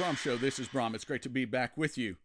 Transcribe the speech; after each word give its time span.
Brom 0.00 0.16
Show. 0.16 0.38
This 0.38 0.58
is 0.58 0.66
Brom. 0.66 0.94
It's 0.94 1.04
great 1.04 1.20
to 1.24 1.28
be 1.28 1.44
back 1.44 1.76
with 1.76 1.98
you. 1.98 2.16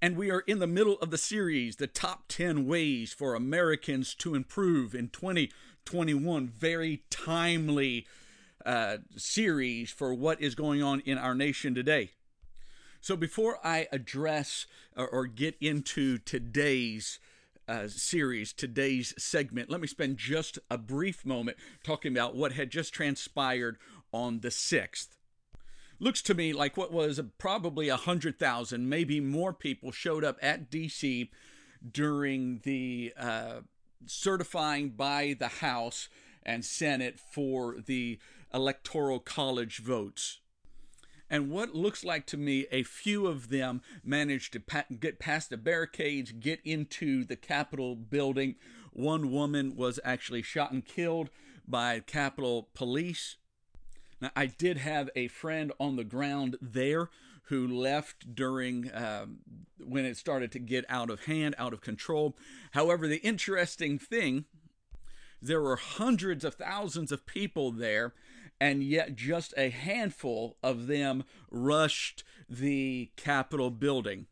And 0.00 0.16
we 0.16 0.30
are 0.30 0.40
in 0.40 0.60
the 0.60 0.66
middle 0.66 0.94
of 1.00 1.10
the 1.10 1.18
series, 1.18 1.76
the 1.76 1.86
top 1.86 2.24
10 2.28 2.66
ways 2.66 3.12
for 3.12 3.34
Americans 3.34 4.14
to 4.14 4.34
improve 4.34 4.94
in 4.94 5.10
2021. 5.10 6.48
Very 6.48 7.02
timely 7.10 8.06
uh, 8.64 8.96
series 9.14 9.90
for 9.90 10.14
what 10.14 10.40
is 10.40 10.54
going 10.54 10.82
on 10.82 11.00
in 11.00 11.18
our 11.18 11.34
nation 11.34 11.74
today. 11.74 12.12
So 13.02 13.14
before 13.14 13.58
I 13.62 13.88
address 13.92 14.64
or, 14.96 15.06
or 15.06 15.26
get 15.26 15.54
into 15.60 16.16
today's 16.16 17.18
uh, 17.68 17.88
series, 17.88 18.54
today's 18.54 19.12
segment, 19.22 19.68
let 19.68 19.82
me 19.82 19.86
spend 19.86 20.16
just 20.16 20.58
a 20.70 20.78
brief 20.78 21.26
moment 21.26 21.58
talking 21.84 22.10
about 22.10 22.34
what 22.34 22.52
had 22.52 22.70
just 22.70 22.94
transpired 22.94 23.76
on 24.14 24.40
the 24.40 24.48
6th 24.48 25.08
looks 25.98 26.22
to 26.22 26.34
me 26.34 26.52
like 26.52 26.76
what 26.76 26.92
was 26.92 27.20
probably 27.38 27.88
a 27.88 27.96
hundred 27.96 28.38
thousand, 28.38 28.88
maybe 28.88 29.20
more 29.20 29.52
people 29.52 29.92
showed 29.92 30.24
up 30.24 30.38
at 30.42 30.70
DC 30.70 31.28
during 31.92 32.60
the 32.64 33.12
uh, 33.18 33.60
certifying 34.06 34.90
by 34.90 35.36
the 35.38 35.48
House 35.48 36.08
and 36.44 36.64
Senate 36.64 37.18
for 37.18 37.76
the 37.84 38.18
electoral 38.52 39.18
college 39.18 39.78
votes. 39.78 40.40
And 41.28 41.50
what 41.50 41.74
looks 41.74 42.04
like 42.04 42.24
to 42.26 42.36
me, 42.36 42.66
a 42.70 42.84
few 42.84 43.26
of 43.26 43.48
them 43.48 43.82
managed 44.04 44.52
to 44.52 44.60
pa- 44.60 44.84
get 45.00 45.18
past 45.18 45.50
the 45.50 45.56
barricades, 45.56 46.30
get 46.30 46.60
into 46.64 47.24
the 47.24 47.34
Capitol 47.34 47.96
building. 47.96 48.54
One 48.92 49.32
woman 49.32 49.74
was 49.74 49.98
actually 50.04 50.42
shot 50.42 50.70
and 50.70 50.84
killed 50.84 51.30
by 51.66 51.98
Capitol 52.00 52.68
Police 52.74 53.36
now, 54.20 54.30
I 54.34 54.46
did 54.46 54.78
have 54.78 55.10
a 55.14 55.28
friend 55.28 55.72
on 55.78 55.96
the 55.96 56.04
ground 56.04 56.56
there 56.60 57.10
who 57.44 57.66
left 57.66 58.34
during 58.34 58.90
um, 58.94 59.38
when 59.78 60.04
it 60.04 60.16
started 60.16 60.50
to 60.52 60.58
get 60.58 60.84
out 60.88 61.10
of 61.10 61.24
hand, 61.26 61.54
out 61.58 61.72
of 61.72 61.80
control. 61.80 62.36
However, 62.72 63.06
the 63.06 63.18
interesting 63.18 63.98
thing, 63.98 64.46
there 65.40 65.60
were 65.60 65.76
hundreds 65.76 66.44
of 66.44 66.54
thousands 66.54 67.12
of 67.12 67.26
people 67.26 67.70
there, 67.70 68.14
and 68.60 68.82
yet 68.82 69.14
just 69.14 69.54
a 69.56 69.70
handful 69.70 70.56
of 70.62 70.86
them 70.86 71.24
rushed 71.50 72.24
the 72.48 73.10
Capitol 73.16 73.70
building. 73.70 74.26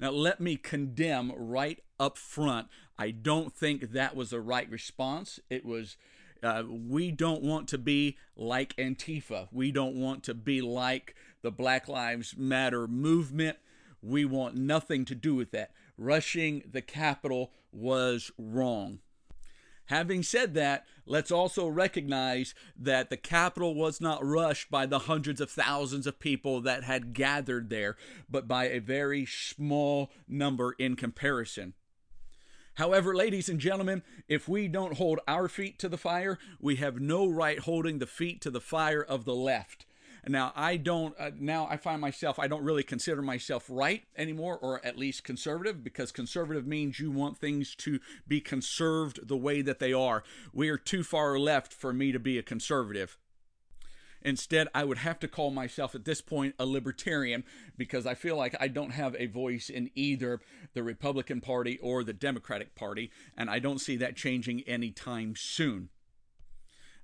Now, 0.00 0.10
let 0.10 0.40
me 0.40 0.56
condemn 0.56 1.32
right 1.36 1.80
up 2.00 2.18
front. 2.18 2.66
I 2.98 3.12
don't 3.12 3.54
think 3.54 3.92
that 3.92 4.16
was 4.16 4.30
the 4.30 4.40
right 4.40 4.68
response. 4.68 5.38
It 5.48 5.64
was 5.64 5.96
uh, 6.42 6.64
we 6.68 7.10
don't 7.10 7.42
want 7.42 7.68
to 7.68 7.78
be 7.78 8.16
like 8.36 8.76
Antifa. 8.76 9.48
We 9.52 9.70
don't 9.70 9.94
want 9.94 10.24
to 10.24 10.34
be 10.34 10.60
like 10.60 11.14
the 11.42 11.50
Black 11.50 11.88
Lives 11.88 12.36
Matter 12.36 12.86
movement. 12.88 13.58
We 14.02 14.24
want 14.24 14.56
nothing 14.56 15.04
to 15.06 15.14
do 15.14 15.34
with 15.34 15.52
that. 15.52 15.70
Rushing 15.96 16.64
the 16.70 16.82
Capitol 16.82 17.52
was 17.70 18.30
wrong. 18.36 18.98
Having 19.86 20.22
said 20.22 20.54
that, 20.54 20.86
let's 21.06 21.30
also 21.30 21.66
recognize 21.66 22.54
that 22.76 23.10
the 23.10 23.16
Capitol 23.16 23.74
was 23.74 24.00
not 24.00 24.24
rushed 24.24 24.70
by 24.70 24.86
the 24.86 25.00
hundreds 25.00 25.40
of 25.40 25.50
thousands 25.50 26.06
of 26.06 26.18
people 26.18 26.60
that 26.62 26.84
had 26.84 27.12
gathered 27.12 27.68
there, 27.68 27.96
but 28.30 28.48
by 28.48 28.68
a 28.68 28.78
very 28.78 29.26
small 29.26 30.10
number 30.28 30.72
in 30.78 30.96
comparison. 30.96 31.74
However, 32.74 33.14
ladies 33.14 33.48
and 33.48 33.60
gentlemen, 33.60 34.02
if 34.28 34.48
we 34.48 34.66
don't 34.66 34.96
hold 34.96 35.20
our 35.28 35.48
feet 35.48 35.78
to 35.80 35.88
the 35.88 35.98
fire, 35.98 36.38
we 36.60 36.76
have 36.76 37.00
no 37.00 37.28
right 37.28 37.58
holding 37.58 37.98
the 37.98 38.06
feet 38.06 38.40
to 38.42 38.50
the 38.50 38.60
fire 38.60 39.02
of 39.02 39.24
the 39.24 39.34
left. 39.34 39.84
Now, 40.26 40.52
I 40.54 40.76
don't, 40.76 41.18
uh, 41.18 41.32
now 41.36 41.66
I 41.68 41.76
find 41.76 42.00
myself, 42.00 42.38
I 42.38 42.46
don't 42.46 42.62
really 42.62 42.84
consider 42.84 43.22
myself 43.22 43.66
right 43.68 44.04
anymore, 44.16 44.56
or 44.56 44.84
at 44.86 44.96
least 44.96 45.24
conservative, 45.24 45.82
because 45.82 46.12
conservative 46.12 46.64
means 46.64 47.00
you 47.00 47.10
want 47.10 47.38
things 47.38 47.74
to 47.76 47.98
be 48.28 48.40
conserved 48.40 49.26
the 49.26 49.36
way 49.36 49.62
that 49.62 49.80
they 49.80 49.92
are. 49.92 50.22
We 50.52 50.68
are 50.68 50.78
too 50.78 51.02
far 51.02 51.38
left 51.40 51.72
for 51.72 51.92
me 51.92 52.12
to 52.12 52.20
be 52.20 52.38
a 52.38 52.42
conservative. 52.42 53.18
Instead, 54.24 54.68
I 54.74 54.84
would 54.84 54.98
have 54.98 55.18
to 55.20 55.28
call 55.28 55.50
myself 55.50 55.94
at 55.94 56.04
this 56.04 56.20
point 56.20 56.54
a 56.58 56.66
libertarian 56.66 57.44
because 57.76 58.06
I 58.06 58.14
feel 58.14 58.36
like 58.36 58.54
I 58.60 58.68
don't 58.68 58.92
have 58.92 59.16
a 59.18 59.26
voice 59.26 59.68
in 59.68 59.90
either 59.94 60.40
the 60.74 60.82
Republican 60.82 61.40
Party 61.40 61.78
or 61.82 62.04
the 62.04 62.12
Democratic 62.12 62.74
Party, 62.74 63.10
and 63.36 63.50
I 63.50 63.58
don't 63.58 63.80
see 63.80 63.96
that 63.96 64.16
changing 64.16 64.60
anytime 64.62 65.34
soon. 65.36 65.88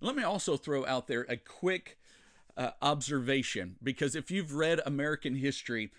Let 0.01 0.15
me 0.15 0.23
also 0.23 0.57
throw 0.57 0.87
out 0.87 1.09
there 1.09 1.27
a 1.29 1.37
quick 1.37 1.99
uh, 2.57 2.71
observation 2.81 3.77
because 3.83 4.15
if 4.15 4.31
you've 4.31 4.55
read 4.55 4.81
American 4.87 5.37
history, 5.37 5.91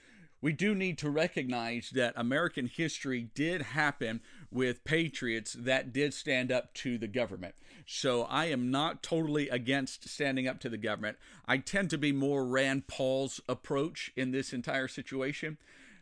we 0.41 0.53
do 0.53 0.74
need 0.74 0.97
to 1.00 1.09
recognize 1.09 1.90
that 1.91 2.13
American 2.16 2.68
history 2.68 3.30
did 3.36 3.62
happen 3.62 4.22
with 4.51 4.86
patriots 4.86 5.53
that 5.53 5.91
did 5.91 6.13
stand 6.13 6.51
up 6.51 6.74
to 6.75 6.97
the 6.97 7.07
government. 7.07 7.56
So 7.86 8.24
I 8.24 8.46
am 8.46 8.72
not 8.72 9.04
totally 9.04 9.50
against 9.50 10.08
standing 10.08 10.48
up 10.48 10.60
to 10.62 10.70
the 10.70 10.78
government. 10.78 11.18
I 11.46 11.58
tend 11.58 11.90
to 11.92 11.98
be 11.98 12.12
more 12.12 12.46
Rand 12.46 12.88
Paul's 12.88 13.42
approach 13.48 14.12
in 14.16 14.32
this 14.32 14.54
entire 14.54 14.88
situation. 14.88 15.58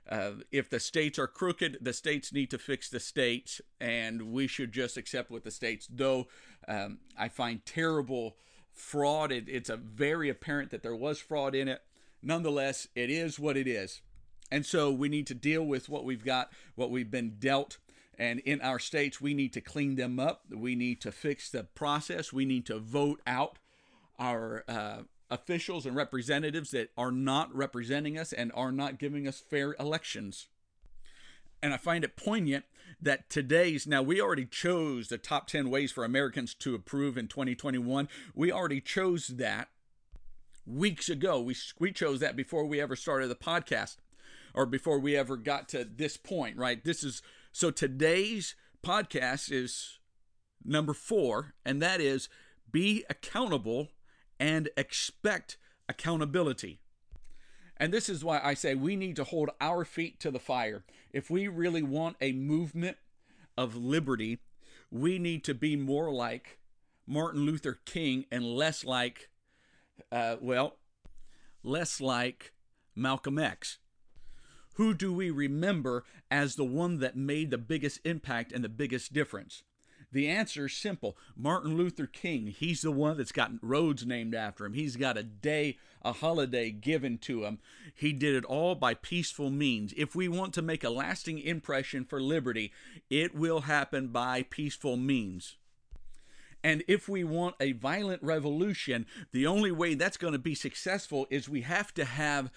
Uh, 0.09 0.31
if 0.51 0.69
the 0.69 0.79
states 0.79 1.19
are 1.19 1.27
crooked, 1.27 1.77
the 1.81 1.93
states 1.93 2.31
need 2.31 2.49
to 2.49 2.57
fix 2.57 2.89
the 2.89 2.99
states, 2.99 3.59
and 3.79 4.31
we 4.31 4.47
should 4.47 4.71
just 4.71 4.95
accept 4.95 5.29
what 5.29 5.43
the 5.43 5.51
states. 5.51 5.87
Though 5.91 6.27
um, 6.67 6.99
I 7.17 7.27
find 7.27 7.65
terrible 7.65 8.37
fraud, 8.71 9.31
it, 9.31 9.49
it's 9.49 9.69
a 9.69 9.75
very 9.75 10.29
apparent 10.29 10.71
that 10.71 10.81
there 10.81 10.95
was 10.95 11.19
fraud 11.19 11.55
in 11.55 11.67
it. 11.67 11.81
Nonetheless, 12.23 12.87
it 12.95 13.09
is 13.09 13.37
what 13.37 13.57
it 13.57 13.67
is, 13.67 14.01
and 14.49 14.65
so 14.65 14.91
we 14.91 15.09
need 15.09 15.27
to 15.27 15.35
deal 15.35 15.63
with 15.63 15.89
what 15.89 16.05
we've 16.05 16.23
got, 16.25 16.51
what 16.75 16.89
we've 16.89 17.11
been 17.11 17.35
dealt, 17.39 17.77
and 18.17 18.39
in 18.39 18.61
our 18.61 18.79
states, 18.79 19.21
we 19.21 19.33
need 19.33 19.53
to 19.53 19.61
clean 19.61 19.95
them 19.95 20.19
up. 20.19 20.43
We 20.49 20.75
need 20.75 21.01
to 21.01 21.11
fix 21.11 21.49
the 21.49 21.63
process. 21.63 22.33
We 22.33 22.45
need 22.45 22.65
to 22.65 22.79
vote 22.79 23.21
out 23.27 23.59
our 24.17 24.63
uh, 24.67 24.99
officials 25.29 25.85
and 25.85 25.95
representatives 25.95 26.71
that 26.71 26.89
are 26.97 27.11
not 27.11 27.55
representing 27.55 28.17
us 28.17 28.33
and 28.33 28.51
are 28.55 28.71
not 28.71 28.97
giving 28.97 29.27
us 29.27 29.39
fair 29.39 29.75
elections. 29.79 30.47
And 31.61 31.73
I 31.73 31.77
find 31.77 32.03
it 32.03 32.15
poignant 32.15 32.65
that 33.01 33.29
today's 33.29 33.85
now 33.85 34.01
we 34.01 34.21
already 34.21 34.45
chose 34.45 35.07
the 35.07 35.17
top 35.17 35.47
10 35.47 35.69
ways 35.69 35.91
for 35.91 36.03
Americans 36.03 36.53
to 36.55 36.75
approve 36.75 37.17
in 37.17 37.27
2021. 37.27 38.09
We 38.33 38.51
already 38.51 38.81
chose 38.81 39.27
that 39.27 39.69
weeks 40.65 41.09
ago. 41.09 41.41
We, 41.41 41.55
we 41.79 41.91
chose 41.91 42.19
that 42.19 42.35
before 42.35 42.65
we 42.65 42.81
ever 42.81 42.95
started 42.95 43.29
the 43.29 43.35
podcast 43.35 43.97
or 44.53 44.65
before 44.65 44.99
we 44.99 45.15
ever 45.15 45.37
got 45.37 45.69
to 45.69 45.83
this 45.83 46.17
point, 46.17 46.57
right? 46.57 46.83
This 46.83 47.03
is 47.03 47.21
so 47.57 47.71
today's 47.71 48.53
podcast 48.85 49.51
is 49.51 49.97
number 50.63 50.93
four, 50.93 51.55
and 51.65 51.81
that 51.81 51.99
is 51.99 52.29
be 52.71 53.03
accountable 53.09 53.87
and 54.39 54.69
expect 54.77 55.57
accountability. 55.89 56.81
And 57.75 57.91
this 57.91 58.09
is 58.09 58.23
why 58.23 58.39
I 58.43 58.53
say 58.53 58.75
we 58.75 58.95
need 58.95 59.15
to 59.15 59.23
hold 59.23 59.49
our 59.59 59.85
feet 59.85 60.19
to 60.19 60.29
the 60.29 60.37
fire. 60.37 60.83
If 61.11 61.31
we 61.31 61.47
really 61.47 61.81
want 61.81 62.17
a 62.21 62.31
movement 62.31 62.97
of 63.57 63.75
liberty, 63.75 64.37
we 64.91 65.17
need 65.17 65.43
to 65.45 65.55
be 65.55 65.75
more 65.75 66.13
like 66.13 66.59
Martin 67.07 67.41
Luther 67.41 67.79
King 67.85 68.25
and 68.31 68.45
less 68.45 68.85
like, 68.85 69.29
uh, 70.11 70.35
well, 70.39 70.75
less 71.63 71.99
like 71.99 72.53
Malcolm 72.95 73.39
X. 73.39 73.79
Who 74.77 74.93
do 74.93 75.11
we 75.11 75.31
remember 75.31 76.05
as 76.29 76.55
the 76.55 76.63
one 76.63 76.99
that 76.99 77.15
made 77.15 77.49
the 77.49 77.57
biggest 77.57 77.99
impact 78.05 78.51
and 78.51 78.63
the 78.63 78.69
biggest 78.69 79.11
difference? 79.11 79.63
The 80.11 80.27
answer 80.27 80.67
is 80.67 80.73
simple. 80.73 81.17
Martin 81.35 81.75
Luther 81.75 82.05
King, 82.05 82.45
he's 82.45 82.83
the 82.83 82.91
one 82.91 83.17
that's 83.17 83.31
got 83.31 83.51
roads 83.63 84.05
named 84.05 84.35
after 84.35 84.65
him. 84.65 84.73
He's 84.73 84.95
got 84.95 85.17
a 85.17 85.23
day, 85.23 85.77
a 86.05 86.13
holiday 86.13 86.69
given 86.69 87.17
to 87.19 87.43
him. 87.43 87.57
He 87.95 88.13
did 88.13 88.35
it 88.35 88.45
all 88.45 88.75
by 88.75 88.93
peaceful 88.93 89.49
means. 89.49 89.95
If 89.97 90.15
we 90.15 90.27
want 90.27 90.53
to 90.53 90.61
make 90.61 90.83
a 90.83 90.91
lasting 90.91 91.39
impression 91.39 92.05
for 92.05 92.21
liberty, 92.21 92.71
it 93.09 93.33
will 93.33 93.61
happen 93.61 94.09
by 94.09 94.43
peaceful 94.43 94.95
means. 94.95 95.55
And 96.63 96.83
if 96.87 97.09
we 97.09 97.23
want 97.23 97.55
a 97.59 97.71
violent 97.71 98.21
revolution, 98.21 99.07
the 99.31 99.47
only 99.47 99.71
way 99.71 99.95
that's 99.95 100.17
going 100.17 100.33
to 100.33 100.39
be 100.39 100.53
successful 100.53 101.25
is 101.31 101.49
we 101.49 101.61
have 101.61 101.95
to 101.95 102.05
have 102.05 102.51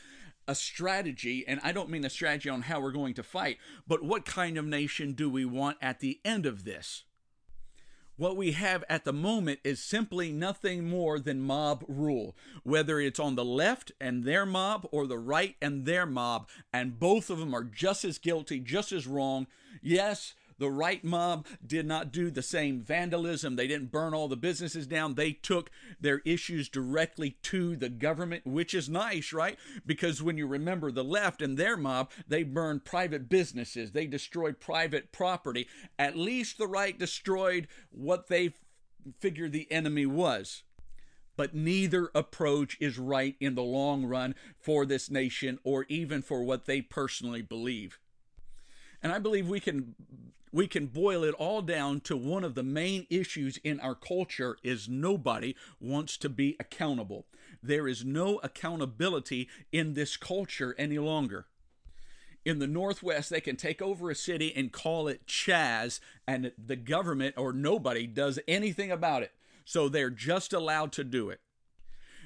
a 0.51 0.55
strategy, 0.57 1.45
and 1.47 1.61
I 1.63 1.71
don't 1.71 1.91
mean 1.91 2.05
a 2.05 2.11
strategy 2.11 2.49
on 2.49 2.63
how 2.63 2.81
we're 2.81 2.91
going 2.91 3.15
to 3.15 3.23
fight, 3.23 3.59
but 3.87 4.03
what 4.03 4.25
kind 4.25 4.59
of 4.59 4.67
nation 4.67 5.13
do 5.13 5.31
we 5.31 5.45
want 5.45 5.77
at 5.81 6.01
the 6.01 6.19
end 6.25 6.45
of 6.45 6.65
this? 6.65 7.05
What 8.17 8.37
we 8.37 8.51
have 8.53 8.83
at 8.89 9.05
the 9.05 9.13
moment 9.13 9.61
is 9.63 9.81
simply 9.81 10.33
nothing 10.33 10.89
more 10.89 11.21
than 11.21 11.41
mob 11.41 11.85
rule, 11.87 12.37
whether 12.65 12.99
it's 12.99 13.21
on 13.21 13.37
the 13.37 13.45
left 13.45 13.93
and 14.01 14.25
their 14.25 14.45
mob 14.45 14.89
or 14.91 15.07
the 15.07 15.19
right 15.19 15.55
and 15.63 15.87
their 15.87 16.05
mob, 16.05 16.49
and 16.73 16.99
both 16.99 17.31
of 17.31 17.39
them 17.39 17.55
are 17.55 17.63
just 17.63 18.05
as 18.05 18.19
guilty, 18.19 18.59
just 18.59 18.91
as 18.91 19.07
wrong. 19.07 19.47
Yes, 19.81 20.35
The 20.61 20.71
right 20.71 21.03
mob 21.03 21.47
did 21.67 21.87
not 21.87 22.13
do 22.13 22.31
the 22.31 22.43
same 22.43 22.83
vandalism. 22.83 23.57
They 23.57 23.67
didn't 23.67 23.91
burn 23.91 24.13
all 24.13 24.29
the 24.29 24.37
businesses 24.37 24.87
down. 24.87 25.15
They 25.15 25.33
took 25.33 25.71
their 25.99 26.21
issues 26.27 26.69
directly 26.69 27.39
to 27.45 27.77
the 27.77 27.89
government, 27.89 28.47
which 28.47 28.75
is 28.75 28.87
nice, 28.87 29.33
right? 29.33 29.59
Because 29.87 30.23
when 30.23 30.37
you 30.37 30.47
remember 30.47 30.93
the 30.93 31.03
left 31.03 31.41
and 31.41 31.57
their 31.57 31.79
mob, 31.79 32.11
they 32.29 32.43
burned 32.43 32.85
private 32.85 33.31
businesses, 33.31 33.93
they 33.93 34.07
destroyed 34.07 34.61
private 34.61 35.13
property. 35.13 35.67
At 35.99 36.15
least 36.15 36.59
the 36.59 36.69
right 36.69 36.97
destroyed 36.99 37.67
what 37.91 38.27
they 38.29 38.53
figured 39.19 39.53
the 39.53 39.73
enemy 39.73 40.05
was 40.05 40.63
but 41.37 41.55
neither 41.55 42.11
approach 42.15 42.77
is 42.81 42.99
right 42.99 43.35
in 43.41 43.55
the 43.55 43.63
long 43.63 44.05
run 44.05 44.35
for 44.59 44.85
this 44.85 45.11
nation 45.11 45.59
or 45.65 45.87
even 45.89 46.21
for 46.21 46.43
what 46.43 46.67
they 46.67 46.83
personally 46.83 47.41
believe. 47.41 47.99
And 49.03 49.13
I 49.13 49.19
believe 49.19 49.49
we 49.49 49.61
can 49.61 49.95
we 50.53 50.67
can 50.67 50.87
boil 50.87 51.23
it 51.23 51.35
all 51.35 51.63
down 51.63 52.01
to 52.01 52.17
one 52.17 52.43
of 52.43 52.55
the 52.55 52.63
main 52.63 53.07
issues 53.09 53.57
in 53.59 53.79
our 53.81 53.95
culture 53.95 54.57
is 54.65 54.89
nobody 54.89 55.55
wants 55.81 56.17
to 56.19 56.29
be 56.29 56.57
accountable. 56.59 57.27
There 57.63 57.87
is 57.87 58.05
no 58.05 58.41
accountability 58.43 59.49
in 59.71 59.95
this 59.95 60.17
culture 60.17 60.75
any 60.77 60.99
longer. 60.99 61.47
In 62.45 62.59
the 62.59 62.67
Northwest, 62.67 63.31
they 63.31 63.41
can 63.41 63.57
take 63.57 63.83
over 63.83 64.11
a 64.11 64.15
city 64.15 64.53
and 64.57 64.73
call 64.73 65.09
it 65.09 65.27
Chaz, 65.27 66.01
and 66.27 66.53
the 66.59 66.77
government 66.77 67.37
or 67.37 67.53
nobody 67.53 68.07
does 68.07 68.39
anything 68.49 68.91
about 68.91 69.23
it. 69.23 69.33
So 69.65 69.89
they're 69.89 70.11
just 70.11 70.53
allowed 70.53 70.91
to 70.93 71.05
do 71.05 71.29
it. 71.29 71.41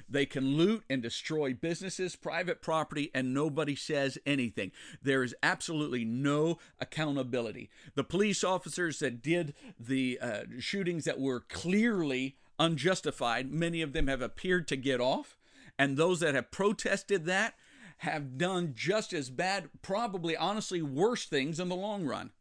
They 0.07 0.25
can 0.25 0.55
loot 0.55 0.83
and 0.89 1.01
destroy 1.01 1.53
businesses, 1.53 2.15
private 2.15 2.61
property, 2.61 3.11
and 3.13 3.33
nobody 3.33 3.75
says 3.75 4.17
anything. 4.25 4.71
There 5.01 5.23
is 5.23 5.35
absolutely 5.41 6.05
no 6.05 6.59
accountability. 6.79 7.69
The 7.95 8.03
police 8.03 8.43
officers 8.43 8.99
that 8.99 9.21
did 9.21 9.53
the 9.79 10.19
uh, 10.21 10.43
shootings 10.59 11.05
that 11.05 11.19
were 11.19 11.41
clearly 11.41 12.37
unjustified, 12.59 13.51
many 13.51 13.81
of 13.81 13.93
them 13.93 14.07
have 14.07 14.21
appeared 14.21 14.67
to 14.69 14.75
get 14.75 15.01
off. 15.01 15.37
And 15.77 15.97
those 15.97 16.19
that 16.21 16.35
have 16.35 16.51
protested 16.51 17.25
that 17.25 17.55
have 17.99 18.37
done 18.37 18.73
just 18.75 19.13
as 19.13 19.29
bad, 19.29 19.69
probably 19.81 20.35
honestly 20.35 20.81
worse 20.81 21.25
things 21.25 21.59
in 21.59 21.69
the 21.69 21.75
long 21.75 22.05
run. 22.05 22.31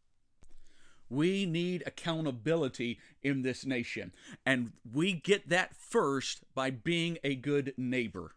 We 1.08 1.46
need 1.46 1.82
accountability 1.86 2.98
in 3.22 3.42
this 3.42 3.64
nation. 3.64 4.12
And 4.44 4.72
we 4.90 5.12
get 5.12 5.48
that 5.48 5.76
first 5.76 6.42
by 6.54 6.70
being 6.70 7.18
a 7.22 7.34
good 7.34 7.74
neighbor. 7.76 8.32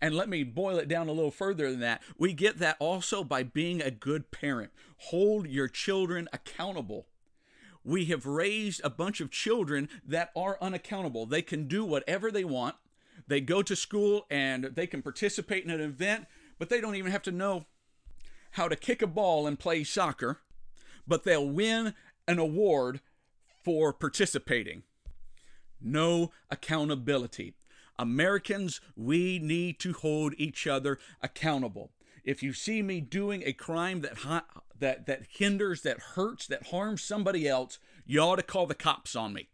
And 0.00 0.16
let 0.16 0.28
me 0.28 0.42
boil 0.42 0.78
it 0.78 0.88
down 0.88 1.08
a 1.08 1.12
little 1.12 1.30
further 1.30 1.70
than 1.70 1.80
that. 1.80 2.02
We 2.18 2.32
get 2.32 2.58
that 2.58 2.76
also 2.80 3.22
by 3.22 3.44
being 3.44 3.80
a 3.80 3.92
good 3.92 4.32
parent. 4.32 4.72
Hold 4.96 5.46
your 5.46 5.68
children 5.68 6.28
accountable. 6.32 7.06
We 7.84 8.06
have 8.06 8.26
raised 8.26 8.80
a 8.82 8.90
bunch 8.90 9.20
of 9.20 9.30
children 9.30 9.88
that 10.04 10.30
are 10.34 10.58
unaccountable. 10.60 11.26
They 11.26 11.42
can 11.42 11.68
do 11.68 11.84
whatever 11.84 12.32
they 12.32 12.44
want. 12.44 12.74
They 13.28 13.40
go 13.40 13.62
to 13.62 13.76
school 13.76 14.26
and 14.30 14.64
they 14.64 14.88
can 14.88 15.02
participate 15.02 15.64
in 15.64 15.70
an 15.70 15.80
event, 15.80 16.26
but 16.58 16.68
they 16.68 16.80
don't 16.80 16.96
even 16.96 17.12
have 17.12 17.22
to 17.22 17.32
know 17.32 17.66
how 18.52 18.68
to 18.68 18.76
kick 18.76 19.02
a 19.02 19.06
ball 19.06 19.46
and 19.46 19.58
play 19.58 19.84
soccer 19.84 20.40
but 21.12 21.24
they'll 21.24 21.46
win 21.46 21.92
an 22.26 22.38
award 22.38 23.02
for 23.62 23.92
participating. 23.92 24.82
No 25.78 26.30
accountability. 26.50 27.52
Americans, 27.98 28.80
we 28.96 29.38
need 29.38 29.78
to 29.80 29.92
hold 29.92 30.32
each 30.38 30.66
other 30.66 30.98
accountable. 31.20 31.90
If 32.24 32.42
you 32.42 32.54
see 32.54 32.80
me 32.80 33.02
doing 33.02 33.42
a 33.44 33.52
crime 33.52 34.00
that 34.00 34.22
that 34.78 35.04
that 35.04 35.24
hinders, 35.28 35.82
that 35.82 36.00
hurts, 36.14 36.46
that 36.46 36.68
harms 36.68 37.02
somebody 37.02 37.46
else, 37.46 37.78
you 38.06 38.18
ought 38.20 38.36
to 38.36 38.42
call 38.42 38.64
the 38.64 38.74
cops 38.74 39.14
on 39.14 39.34
me. 39.34 39.50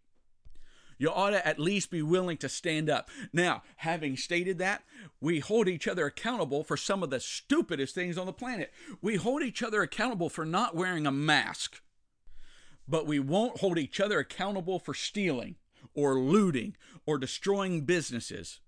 You 0.98 1.10
ought 1.10 1.30
to 1.30 1.46
at 1.46 1.60
least 1.60 1.90
be 1.90 2.02
willing 2.02 2.36
to 2.38 2.48
stand 2.48 2.90
up. 2.90 3.08
Now, 3.32 3.62
having 3.76 4.16
stated 4.16 4.58
that, 4.58 4.82
we 5.20 5.38
hold 5.38 5.68
each 5.68 5.86
other 5.86 6.06
accountable 6.06 6.64
for 6.64 6.76
some 6.76 7.02
of 7.02 7.10
the 7.10 7.20
stupidest 7.20 7.94
things 7.94 8.18
on 8.18 8.26
the 8.26 8.32
planet. 8.32 8.72
We 9.00 9.16
hold 9.16 9.42
each 9.42 9.62
other 9.62 9.82
accountable 9.82 10.28
for 10.28 10.44
not 10.44 10.74
wearing 10.74 11.06
a 11.06 11.12
mask, 11.12 11.80
but 12.88 13.06
we 13.06 13.20
won't 13.20 13.60
hold 13.60 13.78
each 13.78 14.00
other 14.00 14.18
accountable 14.18 14.80
for 14.80 14.92
stealing 14.92 15.54
or 15.94 16.18
looting 16.18 16.76
or 17.06 17.16
destroying 17.16 17.82
businesses. 17.82 18.58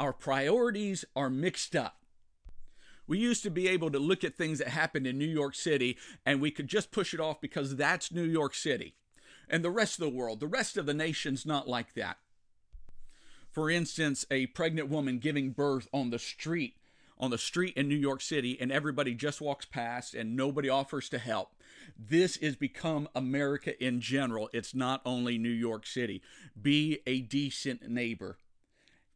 Our 0.00 0.12
priorities 0.12 1.04
are 1.14 1.30
mixed 1.30 1.76
up. 1.76 1.96
We 3.06 3.18
used 3.18 3.42
to 3.42 3.50
be 3.50 3.68
able 3.68 3.90
to 3.90 3.98
look 3.98 4.24
at 4.24 4.36
things 4.36 4.58
that 4.60 4.68
happened 4.68 5.06
in 5.06 5.18
New 5.18 5.26
York 5.26 5.54
City 5.54 5.98
and 6.24 6.40
we 6.40 6.50
could 6.50 6.68
just 6.68 6.90
push 6.90 7.12
it 7.12 7.20
off 7.20 7.40
because 7.40 7.76
that's 7.76 8.12
New 8.12 8.24
York 8.24 8.54
City 8.54 8.94
and 9.50 9.64
the 9.64 9.70
rest 9.70 9.98
of 9.98 10.04
the 10.04 10.16
world. 10.16 10.40
The 10.40 10.46
rest 10.46 10.76
of 10.76 10.86
the 10.86 10.94
nation's 10.94 11.44
not 11.44 11.68
like 11.68 11.94
that. 11.94 12.18
For 13.50 13.68
instance, 13.68 14.24
a 14.30 14.46
pregnant 14.46 14.88
woman 14.88 15.18
giving 15.18 15.50
birth 15.50 15.88
on 15.92 16.10
the 16.10 16.20
street, 16.20 16.76
on 17.18 17.30
the 17.30 17.38
street 17.38 17.76
in 17.76 17.88
New 17.88 17.96
York 17.96 18.22
City, 18.22 18.56
and 18.60 18.70
everybody 18.70 19.12
just 19.12 19.40
walks 19.40 19.66
past 19.66 20.14
and 20.14 20.36
nobody 20.36 20.68
offers 20.68 21.08
to 21.08 21.18
help. 21.18 21.50
This 21.98 22.36
has 22.36 22.54
become 22.54 23.08
America 23.14 23.82
in 23.84 24.00
general. 24.00 24.48
It's 24.52 24.74
not 24.74 25.02
only 25.04 25.36
New 25.36 25.48
York 25.48 25.86
City. 25.86 26.22
Be 26.60 27.00
a 27.06 27.20
decent 27.20 27.88
neighbor, 27.88 28.38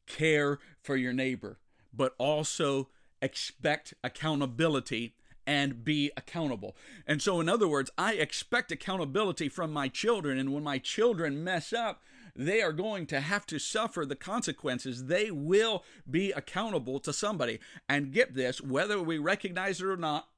care 0.06 0.58
for 0.82 0.96
your 0.96 1.12
neighbor, 1.12 1.58
but 1.92 2.14
also 2.18 2.88
expect 3.22 3.94
accountability 4.02 5.14
and 5.46 5.84
be 5.84 6.10
accountable. 6.16 6.76
And 7.06 7.20
so, 7.20 7.40
in 7.40 7.48
other 7.48 7.68
words, 7.68 7.90
I 7.98 8.14
expect 8.14 8.72
accountability 8.72 9.48
from 9.48 9.72
my 9.72 9.88
children. 9.88 10.38
And 10.38 10.52
when 10.52 10.62
my 10.62 10.78
children 10.78 11.44
mess 11.44 11.72
up, 11.72 12.02
they 12.36 12.62
are 12.62 12.72
going 12.72 13.06
to 13.06 13.20
have 13.20 13.46
to 13.46 13.58
suffer 13.58 14.04
the 14.04 14.16
consequences. 14.16 15.06
They 15.06 15.30
will 15.30 15.84
be 16.10 16.32
accountable 16.32 16.98
to 17.00 17.12
somebody. 17.12 17.60
And 17.88 18.12
get 18.12 18.34
this, 18.34 18.60
whether 18.60 19.00
we 19.00 19.18
recognize 19.18 19.80
it 19.80 19.86
or 19.86 19.96
not, 19.96 20.28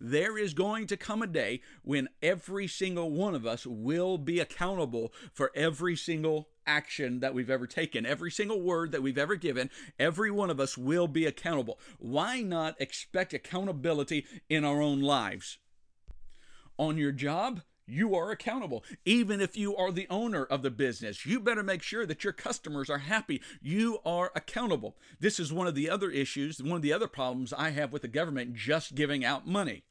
there 0.00 0.36
is 0.36 0.52
going 0.52 0.88
to 0.88 0.96
come 0.96 1.22
a 1.22 1.26
day 1.28 1.60
when 1.82 2.08
every 2.20 2.66
single 2.66 3.10
one 3.10 3.34
of 3.34 3.46
us 3.46 3.66
will 3.66 4.18
be 4.18 4.40
accountable 4.40 5.12
for 5.32 5.52
every 5.54 5.96
single 5.96 6.48
action 6.66 7.20
that 7.20 7.34
we've 7.34 7.50
ever 7.50 7.66
taken, 7.66 8.06
every 8.06 8.30
single 8.30 8.60
word 8.60 8.92
that 8.92 9.02
we've 9.02 9.18
ever 9.18 9.36
given, 9.36 9.70
every 9.98 10.30
one 10.30 10.50
of 10.50 10.60
us 10.60 10.76
will 10.78 11.08
be 11.08 11.26
accountable. 11.26 11.78
Why 11.98 12.42
not 12.42 12.80
expect 12.80 13.34
accountability 13.34 14.26
in 14.48 14.64
our 14.64 14.80
own 14.80 15.00
lives? 15.00 15.58
On 16.78 16.98
your 16.98 17.12
job, 17.12 17.62
you 17.86 18.14
are 18.14 18.30
accountable. 18.30 18.84
Even 19.04 19.40
if 19.40 19.56
you 19.56 19.76
are 19.76 19.92
the 19.92 20.06
owner 20.08 20.44
of 20.44 20.62
the 20.62 20.70
business, 20.70 21.26
you 21.26 21.40
better 21.40 21.62
make 21.62 21.82
sure 21.82 22.06
that 22.06 22.24
your 22.24 22.32
customers 22.32 22.88
are 22.88 22.98
happy. 22.98 23.42
You 23.60 23.98
are 24.04 24.32
accountable. 24.34 24.96
This 25.20 25.38
is 25.40 25.52
one 25.52 25.66
of 25.66 25.74
the 25.74 25.90
other 25.90 26.10
issues, 26.10 26.62
one 26.62 26.76
of 26.76 26.82
the 26.82 26.92
other 26.92 27.08
problems 27.08 27.52
I 27.52 27.70
have 27.70 27.92
with 27.92 28.02
the 28.02 28.08
government 28.08 28.54
just 28.54 28.94
giving 28.94 29.24
out 29.24 29.46
money. 29.46 29.84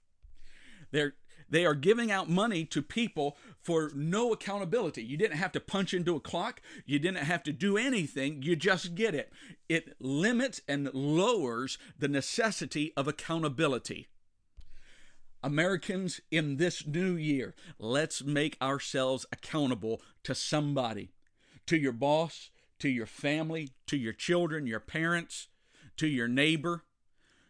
They're 0.92 1.16
they 1.52 1.66
are 1.66 1.76
giving 1.76 2.10
out 2.10 2.30
money 2.30 2.66
to 2.66 2.82
people 2.82 3.38
for 3.62 3.92
no 3.94 4.32
accountability. 4.32 5.04
You 5.04 5.18
didn't 5.18 5.38
have 5.38 5.52
to 5.52 5.60
punch 5.60 5.94
into 5.94 6.16
a 6.16 6.22
clock. 6.22 6.62
You 6.86 6.98
didn't 6.98 7.26
have 7.26 7.44
to 7.44 7.52
do 7.52 7.78
anything. 7.78 8.42
You 8.42 8.56
just 8.56 8.96
get 8.96 9.14
it. 9.14 9.32
It 9.70 9.96
limits 10.00 10.62
and 10.68 10.90
lowers 10.94 11.78
the 12.00 12.08
necessity 12.08 12.94
of 12.96 13.08
accountability. 13.08 14.08
Americans, 15.44 16.22
in 16.32 16.58
this 16.58 16.86
new 16.88 17.16
year, 17.16 17.54
let's 17.80 18.24
make 18.24 18.58
ourselves 18.62 19.26
accountable 19.32 20.02
to 20.24 20.34
somebody, 20.34 21.12
to 21.66 21.76
your 21.78 21.92
boss, 21.94 22.50
to 22.80 22.88
your 22.88 23.08
family, 23.08 23.72
to 23.88 23.98
your 23.98 24.14
children, 24.14 24.68
your 24.68 24.80
parents, 24.80 25.48
to 25.98 26.08
your 26.08 26.28
neighbor. 26.28 26.84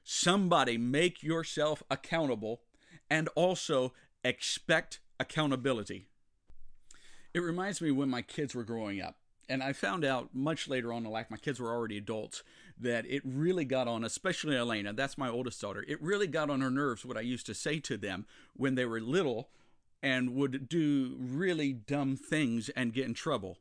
Somebody 0.03 0.77
make 0.77 1.21
yourself 1.21 1.83
accountable 1.91 2.61
and 3.11 3.27
also 3.35 3.91
expect 4.23 5.01
accountability. 5.19 6.07
It 7.33 7.41
reminds 7.41 7.81
me 7.81 7.91
when 7.91 8.09
my 8.09 8.21
kids 8.21 8.55
were 8.55 8.63
growing 8.63 9.01
up. 9.01 9.17
And 9.49 9.61
I 9.61 9.73
found 9.73 10.05
out 10.05 10.29
much 10.33 10.69
later 10.69 10.93
on 10.93 11.05
in 11.05 11.11
life, 11.11 11.29
my 11.29 11.35
kids 11.35 11.59
were 11.59 11.73
already 11.73 11.97
adults, 11.97 12.41
that 12.79 13.05
it 13.05 13.21
really 13.25 13.65
got 13.65 13.89
on, 13.89 14.05
especially 14.05 14.55
Elena, 14.55 14.93
that's 14.93 15.17
my 15.17 15.27
oldest 15.27 15.59
daughter, 15.59 15.83
it 15.89 16.01
really 16.01 16.25
got 16.25 16.49
on 16.49 16.61
her 16.61 16.71
nerves 16.71 17.03
what 17.03 17.17
I 17.17 17.21
used 17.21 17.45
to 17.47 17.53
say 17.53 17.81
to 17.81 17.97
them 17.97 18.25
when 18.55 18.75
they 18.75 18.85
were 18.85 19.01
little 19.01 19.49
and 20.01 20.33
would 20.33 20.69
do 20.69 21.17
really 21.19 21.73
dumb 21.73 22.15
things 22.15 22.69
and 22.69 22.93
get 22.93 23.05
in 23.05 23.13
trouble. 23.13 23.57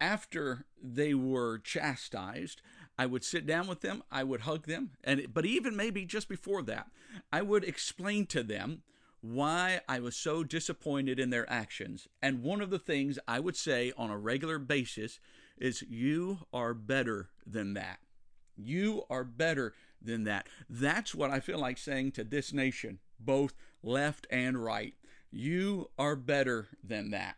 After 0.00 0.64
they 0.82 1.12
were 1.12 1.58
chastised, 1.58 2.62
I 2.98 3.06
would 3.06 3.24
sit 3.24 3.46
down 3.46 3.66
with 3.66 3.80
them, 3.80 4.02
I 4.10 4.22
would 4.24 4.42
hug 4.42 4.66
them, 4.66 4.90
and 5.02 5.26
but 5.32 5.44
even 5.46 5.76
maybe 5.76 6.04
just 6.04 6.28
before 6.28 6.62
that, 6.62 6.88
I 7.32 7.42
would 7.42 7.64
explain 7.64 8.26
to 8.26 8.42
them 8.42 8.82
why 9.20 9.80
I 9.88 10.00
was 10.00 10.16
so 10.16 10.44
disappointed 10.44 11.18
in 11.18 11.30
their 11.30 11.50
actions. 11.50 12.08
And 12.22 12.42
one 12.42 12.60
of 12.60 12.70
the 12.70 12.78
things 12.78 13.18
I 13.26 13.40
would 13.40 13.56
say 13.56 13.92
on 13.96 14.10
a 14.10 14.18
regular 14.18 14.58
basis 14.58 15.18
is 15.56 15.82
you 15.88 16.40
are 16.52 16.74
better 16.74 17.30
than 17.46 17.74
that. 17.74 18.00
You 18.56 19.04
are 19.08 19.24
better 19.24 19.74
than 20.00 20.24
that. 20.24 20.46
That's 20.68 21.14
what 21.14 21.30
I 21.30 21.40
feel 21.40 21.58
like 21.58 21.78
saying 21.78 22.12
to 22.12 22.24
this 22.24 22.52
nation. 22.52 22.98
both 23.18 23.54
left 23.82 24.26
and 24.30 24.62
right. 24.62 24.94
You 25.30 25.90
are 25.98 26.16
better 26.16 26.68
than 26.82 27.10
that. 27.10 27.36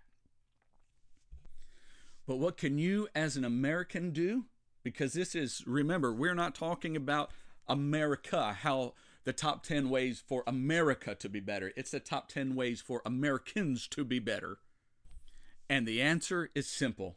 But 2.26 2.36
what 2.36 2.56
can 2.56 2.78
you 2.78 3.08
as 3.14 3.36
an 3.36 3.44
American 3.44 4.10
do? 4.10 4.46
Because 4.86 5.14
this 5.14 5.34
is, 5.34 5.64
remember, 5.66 6.12
we're 6.12 6.32
not 6.32 6.54
talking 6.54 6.94
about 6.94 7.32
America, 7.66 8.52
how 8.52 8.94
the 9.24 9.32
top 9.32 9.64
10 9.64 9.90
ways 9.90 10.22
for 10.24 10.44
America 10.46 11.16
to 11.16 11.28
be 11.28 11.40
better. 11.40 11.72
It's 11.74 11.90
the 11.90 11.98
top 11.98 12.28
10 12.28 12.54
ways 12.54 12.82
for 12.82 13.02
Americans 13.04 13.88
to 13.88 14.04
be 14.04 14.20
better. 14.20 14.58
And 15.68 15.88
the 15.88 16.00
answer 16.00 16.50
is 16.54 16.68
simple 16.68 17.16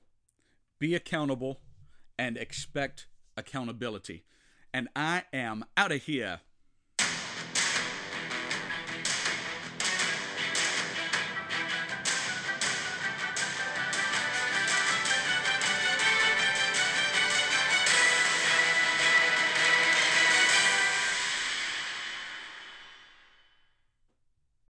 be 0.79 0.95
accountable 0.95 1.59
and 2.17 2.37
expect 2.37 3.05
accountability. 3.37 4.23
And 4.73 4.89
I 4.95 5.25
am 5.31 5.63
out 5.77 5.91
of 5.91 6.01
here. 6.01 6.39